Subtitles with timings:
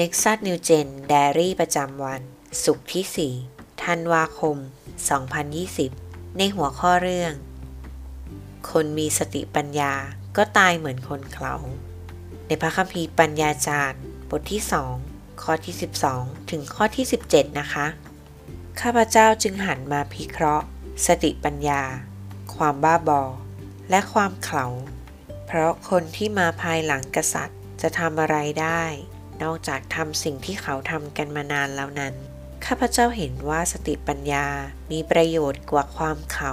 [0.00, 2.22] Nexus New Gen Diary ประจำวัน
[2.64, 4.56] สุขที่ 4 ธันวาคม
[5.46, 7.34] 2020 ในหัวข้อเรื่อง
[8.70, 9.92] คนมีสติปัญญา
[10.36, 11.54] ก็ตายเหมือนคนเขา
[12.46, 14.62] ในพระคัมภีร์ปัญญาจารย์ บทที่
[15.02, 15.74] 2 ข้อที่
[16.12, 17.86] 12 ถึงข้อที่ 17 นะคะ
[18.80, 20.66] ข้าพเจ้าจึงหันมาพิเคราะห์
[21.06, 21.82] สติปัญญา
[22.54, 23.22] ความบ้าบอ
[23.90, 24.66] และความเขา
[25.46, 28.84] เพราะคนที่มาภายหลังกษัตริย์จะทำอะไรได้
[29.42, 32.14] นอกจากทำสิ่งที่เขาทำกันมานานแล้วนั้น
[32.66, 34.46] ข้าพเจ้าเห็นว่าสติปัญญา
[34.92, 36.52] มีประโยชน์กว่าความเขา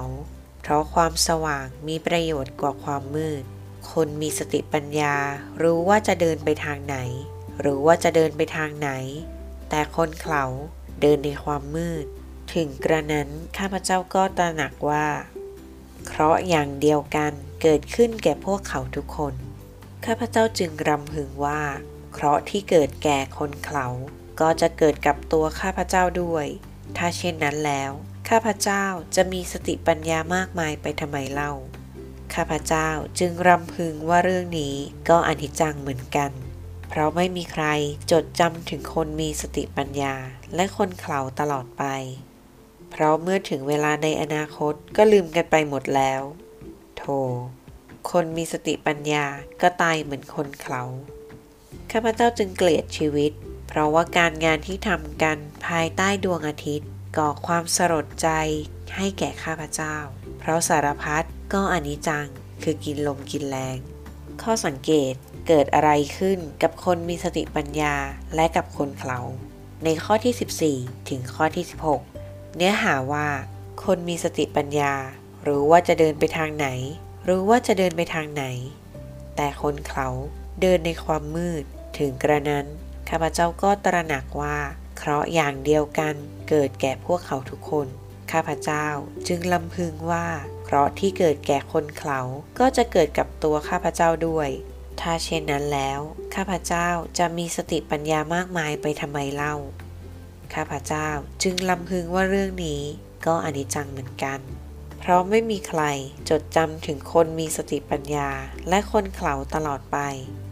[0.62, 3.44] เพราะความสว่างมีประโยชน์กว่าความมืด
[3.92, 5.16] คนมีสติปัญญา
[5.62, 6.98] รู้ว่าจะเดินไปทางไหน
[7.62, 8.92] หรือว่าจะเดินไปทางไหน
[9.70, 10.46] แต่คนเขา
[11.02, 12.06] เดินในความมืด
[12.54, 15.08] ถึงกระนั้นข้าพเจ้าก็ตระหนักว่า
[16.08, 17.32] เคราะห์อย่างเดียวกัน
[17.62, 19.34] เกิดขึ้นแก่พวกเขาทุกคน
[20.06, 21.62] ข้าพเจ้าจึงรำพึงว่า
[22.14, 23.88] เคราะห์ที่เกิดแก่คนเขา
[24.42, 26.46] ก็จะเกิดกับตัวข้าพเจ้าด้วย
[26.98, 27.92] ถ้าเช่นนั้นแล้ว
[28.30, 31.54] ข้าพเจ้าจะมีสติปัญญามากมายไปทำไมเล่า
[32.36, 34.76] ข้าพเจ้าจึงรำพึงว่าเรื่องนี้
[35.10, 36.32] ก็อนิจจังเหมือนกัน
[36.90, 37.66] เพราะไม่มีใคร
[38.12, 40.16] จดจำถึงคนมีสติปัญญา
[40.56, 41.84] และคนเขาตลอดไป
[42.90, 46.22] เพราะเมื่อถึงเวลาในอนาคตก็ลืมกันไปหมดแล้ว
[46.98, 47.04] โธ
[48.12, 49.26] คนมีสติปัญญา
[49.62, 50.84] ก็ตายเหมือนคนเขา
[51.96, 53.32] ข้าพเจ้าจึงเกลียดชีวิต
[53.68, 58.30] เพราะว่าการงานที่ทำกันภายใต้ดวงอาทิตย์ ก่อความสลดใจ
[58.96, 59.96] ให้แก่ข้าพเจ้า
[60.40, 62.28] เพราะสารพัดก็อนิจจัง
[62.64, 63.78] คือกินลมกินแรง
[64.42, 65.14] ข้อสังเกต
[65.48, 67.96] เกิดอะไรขึ้นกับคนมีสติปัญญา
[68.36, 69.20] และกับคนเขา
[69.84, 71.66] ในข้อที่ 14 ถึงข้อที่
[72.10, 73.28] 16 เนื้อหาว่า
[73.84, 74.94] คนมีสติปัญญา
[75.48, 76.68] รู้ว่าจะเดินไปทางไหน
[77.28, 78.46] รู้ว่าจะเดินไปทางไหน
[79.36, 80.10] แต่คนเขา
[80.62, 81.66] เดินในความมืด
[81.98, 82.66] ถึงกระนั้น
[83.10, 84.58] ข้าพเจ้าก็ตระหนักว่า
[84.98, 86.16] เคราะห์อย่างเดียวกัน
[86.50, 87.88] เกิดแก่พวกเขาทุกคน
[88.32, 88.86] ข้าพเจ้า
[89.28, 90.26] จึงลำพึงว่า
[90.64, 92.22] เคราะห์ที่เกิดแก่คนเขา
[92.60, 94.50] ก็จะเกิดกับตัวข้าพเจ้าด้วย
[95.02, 96.00] ถ้าเช่นนั้นแล้ว
[96.36, 96.88] ข้าพเจ้า
[97.18, 99.56] จะมีสติปัญญามากมายไปทำไมเล่า
[100.54, 101.08] ข้าพเจ้า
[101.44, 102.82] จึงลำพึงว่าเรื่องนี้
[103.26, 104.40] ก็อนิจจังเหมือนกัน
[105.00, 105.82] เพราะไม่มีใคร
[106.30, 108.30] จดจำถึงคนมีสติปัญญา
[108.70, 109.98] และคนเขาตลอดไป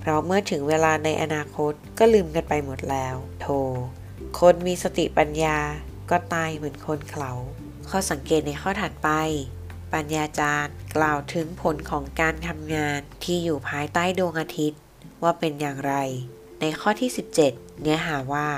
[0.01, 3.47] เพราะเมื่อถึงเวลาในอนาคตก็ลืมกันไปหมดแล้วโธ
[4.39, 5.59] คนมีสติปัญญา
[6.09, 7.33] ก็ตายเหมือนคนเขา
[7.89, 9.09] ข้อสังเกตในข้อถัดไป
[9.93, 14.79] ปัญญาจารย์กล่าวถึงผลของการทำงานที่อยู่ภายใต้ดวงอาทิตย์
[15.23, 15.93] ว่าเป็นอย่างไร
[16.61, 17.09] ในข้อที่
[17.45, 18.49] 17 เนื้อหาว่า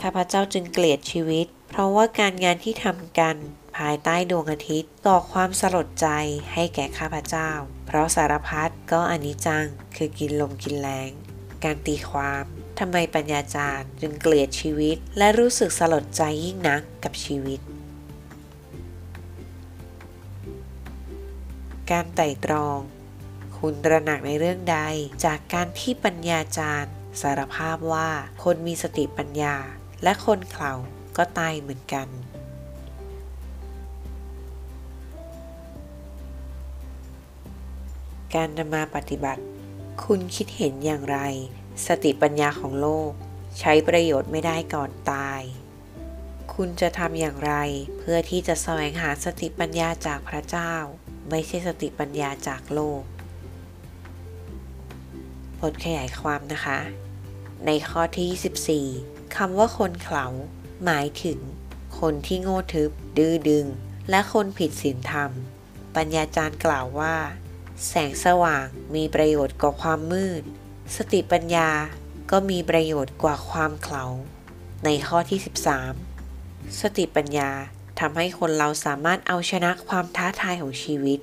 [0.00, 3.36] ข้าพเจ้าจึงเกลียดชีวิต เพราะว่าการงานที่ทำกัน
[3.76, 6.08] ภายใต้ดวงอาทิตย์ก่อความสลดใจ
[6.52, 7.50] ให้แก่ข้าพเจ้า
[7.86, 11.10] เพราะสารพัดก็อนิจจัง คือกินลมกินแรง
[11.64, 12.44] การตีความ
[12.78, 17.60] ทำไมปัญญาจารย์จึงเกลียดชีวิต และรู้สึกสลดใจยิ่งนักกับชีวิต
[21.90, 22.78] การไต่ตรอง
[23.58, 24.78] คุณตระหนักในเรื่องใด
[25.24, 28.08] จากการที่ปัญญาจารย์ สารภาพว่า
[28.44, 29.56] คนมีสติปัญญา
[30.02, 30.72] และคนเขา
[31.16, 32.08] ก็ตายเหมือนกัน
[38.34, 39.42] การนำมาปฏิบัติ
[40.04, 41.18] คุณคิดเห็นอย่างไร
[41.86, 43.10] สติปัญญาของโลก
[43.60, 45.40] ใช้ประโยชน์ไม่ได้ก่อนตาย
[46.54, 47.54] คุณจะทำอย่างไร
[47.98, 50.74] เพื่อที่จะแสวงหาสติปัญญาจากพระเจ้า
[51.30, 53.02] ไม่ใช่สติปัญญาจากโลก
[55.60, 56.80] บทขยายความนะคะ
[57.66, 60.26] ในข้อที่ 24คำว่าคนเขา
[60.84, 61.38] หมายถึง
[62.00, 63.66] คนที่โง่ทึบ ดื้อดึง
[64.10, 65.30] และคนผิดศีลธรรม
[65.96, 67.16] ปัญญาจารย์กล่าวว่า
[67.88, 70.42] แสงสว่างมีประโยชน์กว่าความมืด
[70.96, 71.70] สติปัญญา
[72.30, 74.04] ก็มีประโยชน์กว่าความเขลา
[74.84, 75.38] ในข้อที่
[76.08, 77.50] 13 สติปัญญา
[78.00, 81.18] ทำให้คนเราสามารถเอาชนะความท้าทายของชีวิต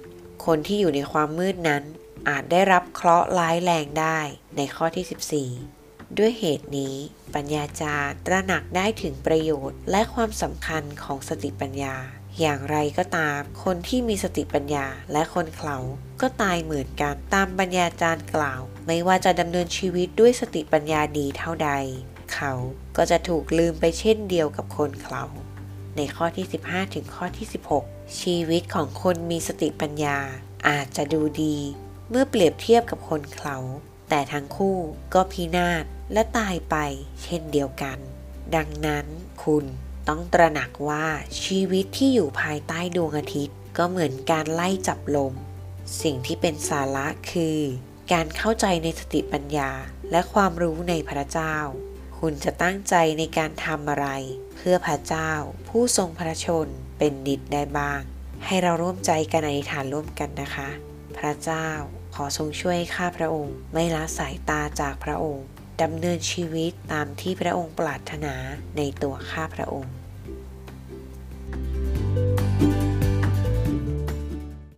[0.46, 1.84] คนที่อยู่ในความมืดนั้น
[2.30, 4.20] อาจได้รับเคราะห์ร้ายแรงได้
[4.58, 6.96] ในข้อที่ 14 ด้วยเหตุนี้
[7.36, 11.98] ปัญญาจารย์ตระหนักได้ถึงประโยชน์และความสำคัญของสติปัญญา
[12.40, 15.78] อย่างไรก็ตาม คนที่มีสติปัญญาและคนเขา
[16.22, 21.72] ก็ตายเหมือนกันตามปัญญาจารย์กล่าว ไม่ว่าจะดำเนินชีวิตด้วยสติปัญญาดีเท่าใด
[22.34, 22.54] เขา
[22.98, 25.24] ก็จะถูกลืมไปเช่นเดียวกับคนเขา
[25.98, 27.48] ในข้อที่ 15 ถึงข้อที่
[27.84, 30.18] 16 ชีวิตของคนมีสติปัญญา
[30.68, 31.58] อาจจะดูดี
[32.10, 33.58] เมื่อเปรียบเทียบกับคนเขา
[34.10, 34.78] แต่ทั้งคู่
[35.14, 36.76] ก็พินาศและตายไป
[37.24, 37.98] เช่นเดียวกัน
[38.56, 39.06] ดังนั้น
[39.44, 39.66] คุณ
[40.12, 41.06] ต้องตระหนักว่า
[41.44, 45.34] ชีวิตที่อยู่ภายใต้ดวงอาทิตย์ ก็เหมือนการไล่จับลม
[46.02, 47.60] สิ่งที่เป็นสาระคือ
[48.14, 49.72] การเข้าใจในสติปัญญา
[50.12, 51.56] และความรู้ในพระเจ้า
[52.18, 54.08] คคุณจะตั้งใจในการทำอะไร
[54.56, 55.32] เพื่อพระเจ้า
[55.70, 56.68] ผู้ทรงพระชน
[56.98, 58.02] เป็นนิดได้บ้าง
[58.46, 60.70] ให้เราร่วมใจกันอธิษฐานร่วมกันนะคะ
[61.18, 61.68] พระเจ้า
[62.16, 65.46] ขอทรงช่วยข้าพระองค์ ไม่ละสายตาจากพระองค์
[65.82, 68.36] ดำเนินชีวิตตามที่พระองค์ปรารถนา
[68.78, 70.01] ในตัวข้าพระองค์